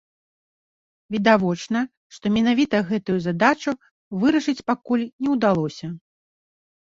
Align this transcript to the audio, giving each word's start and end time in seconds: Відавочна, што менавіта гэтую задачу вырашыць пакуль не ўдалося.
Відавочна, 1.15 1.79
што 2.15 2.25
менавіта 2.37 2.77
гэтую 2.89 3.17
задачу 3.27 3.71
вырашыць 4.23 4.65
пакуль 4.71 5.03
не 5.23 5.29
ўдалося. 5.35 5.87